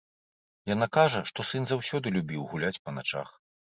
[0.69, 3.29] Яна кажа, што сын заўсёды любіў гуляць па начах.